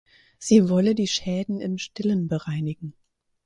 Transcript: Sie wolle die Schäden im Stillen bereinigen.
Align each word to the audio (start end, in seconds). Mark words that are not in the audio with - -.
Sie 0.39 0.67
wolle 0.67 0.95
die 0.95 1.05
Schäden 1.05 1.61
im 1.61 1.77
Stillen 1.77 2.27
bereinigen. 2.27 2.95